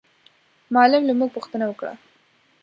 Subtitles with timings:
[0.75, 1.93] معلم له موږ پوښتنه وکړه.